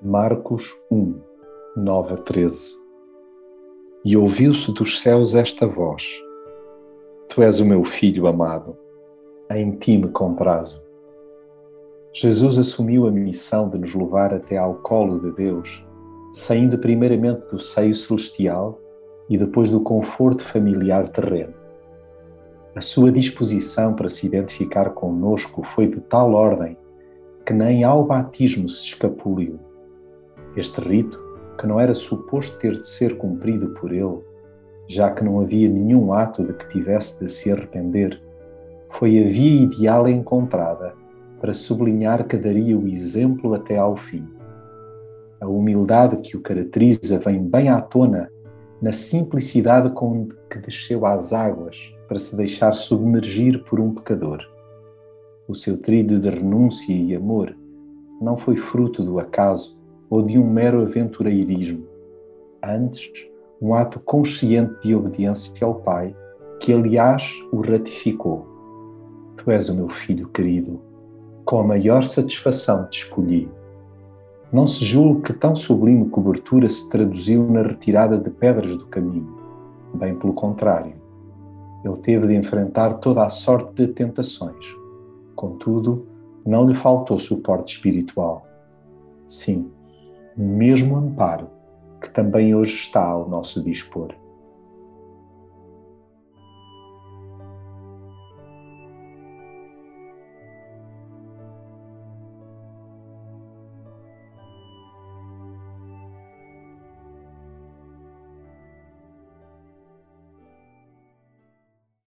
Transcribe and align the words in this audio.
Marcos 0.00 0.76
1, 0.92 1.20
9 1.76 2.14
a 2.14 2.16
13 2.18 2.76
E 4.04 4.16
ouviu-se 4.16 4.70
dos 4.70 5.00
céus 5.00 5.34
esta 5.34 5.66
voz: 5.66 6.04
Tu 7.28 7.42
és 7.42 7.58
o 7.58 7.64
meu 7.64 7.82
filho 7.82 8.28
amado, 8.28 8.76
em 9.50 9.72
ti 9.72 9.98
me 9.98 10.06
comprazo. 10.06 10.80
Jesus 12.12 12.60
assumiu 12.60 13.08
a 13.08 13.10
missão 13.10 13.68
de 13.68 13.76
nos 13.76 13.92
levar 13.92 14.32
até 14.32 14.56
ao 14.56 14.76
colo 14.76 15.18
de 15.18 15.32
Deus, 15.32 15.84
saindo 16.32 16.78
primeiramente 16.78 17.48
do 17.50 17.58
seio 17.58 17.96
celestial 17.96 18.80
e 19.28 19.36
depois 19.36 19.68
do 19.68 19.80
conforto 19.80 20.44
familiar 20.44 21.08
terreno. 21.08 21.54
A 22.76 22.80
sua 22.80 23.10
disposição 23.10 23.94
para 23.94 24.08
se 24.08 24.24
identificar 24.28 24.90
conosco 24.90 25.64
foi 25.64 25.88
de 25.88 26.00
tal 26.02 26.34
ordem 26.34 26.78
que 27.44 27.52
nem 27.52 27.82
ao 27.82 28.04
batismo 28.04 28.68
se 28.68 28.86
escapuliu. 28.86 29.58
Este 30.56 30.80
rito, 30.80 31.22
que 31.58 31.66
não 31.66 31.78
era 31.78 31.94
suposto 31.94 32.58
ter 32.58 32.80
de 32.80 32.86
ser 32.86 33.16
cumprido 33.16 33.70
por 33.70 33.92
ele, 33.92 34.20
já 34.86 35.10
que 35.10 35.22
não 35.22 35.40
havia 35.40 35.68
nenhum 35.68 36.12
ato 36.12 36.44
de 36.44 36.52
que 36.54 36.68
tivesse 36.68 37.18
de 37.20 37.28
se 37.28 37.52
arrepender, 37.52 38.20
foi 38.90 39.22
a 39.22 39.28
via 39.28 39.62
ideal 39.62 40.08
encontrada 40.08 40.94
para 41.40 41.54
sublinhar 41.54 42.26
que 42.26 42.36
daria 42.36 42.76
o 42.76 42.88
exemplo 42.88 43.54
até 43.54 43.76
ao 43.76 43.96
fim. 43.96 44.26
A 45.40 45.46
humildade 45.46 46.16
que 46.16 46.36
o 46.36 46.40
caracteriza 46.40 47.18
vem 47.18 47.42
bem 47.42 47.68
à 47.68 47.80
tona 47.80 48.28
na 48.80 48.92
simplicidade 48.92 49.90
com 49.90 50.28
que 50.50 50.58
desceu 50.58 51.04
às 51.04 51.32
águas 51.32 51.92
para 52.08 52.18
se 52.18 52.34
deixar 52.34 52.74
submergir 52.74 53.62
por 53.64 53.78
um 53.78 53.94
pecador. 53.94 54.40
O 55.46 55.54
seu 55.54 55.76
trilho 55.76 56.18
de 56.18 56.28
renúncia 56.28 56.92
e 56.92 57.14
amor 57.14 57.54
não 58.20 58.36
foi 58.36 58.56
fruto 58.56 59.04
do 59.04 59.20
acaso 59.20 59.77
ou 60.10 60.22
de 60.22 60.38
um 60.38 60.48
mero 60.48 60.82
aventureirismo. 60.82 61.86
Antes, 62.62 63.28
um 63.60 63.74
ato 63.74 64.00
consciente 64.00 64.82
de 64.82 64.94
obediência 64.94 65.66
ao 65.66 65.76
Pai, 65.76 66.14
que 66.60 66.72
aliás 66.72 67.30
o 67.52 67.60
ratificou. 67.60 68.46
Tu 69.36 69.50
és 69.50 69.68
o 69.68 69.74
meu 69.74 69.88
filho 69.88 70.28
querido, 70.28 70.80
com 71.44 71.60
a 71.60 71.64
maior 71.64 72.04
satisfação 72.04 72.86
te 72.88 73.04
escolhi. 73.04 73.48
Não 74.52 74.66
se 74.66 74.84
julgue 74.84 75.22
que 75.22 75.32
tão 75.32 75.54
sublime 75.54 76.08
cobertura 76.08 76.68
se 76.68 76.88
traduziu 76.88 77.48
na 77.50 77.62
retirada 77.62 78.16
de 78.16 78.30
pedras 78.30 78.76
do 78.76 78.86
caminho. 78.86 79.36
Bem 79.94 80.14
pelo 80.14 80.32
contrário. 80.32 80.94
Ele 81.84 81.96
teve 81.98 82.26
de 82.26 82.34
enfrentar 82.34 82.94
toda 82.94 83.24
a 83.24 83.30
sorte 83.30 83.74
de 83.74 83.88
tentações. 83.88 84.74
Contudo, 85.36 86.06
não 86.44 86.66
lhe 86.66 86.74
faltou 86.74 87.18
suporte 87.18 87.76
espiritual. 87.76 88.46
Sim, 89.26 89.70
mesmo 90.38 90.96
amparo, 90.96 91.50
que 92.00 92.08
também 92.08 92.54
hoje 92.54 92.76
está 92.76 93.04
ao 93.04 93.28
nosso 93.28 93.62
dispor. 93.62 94.14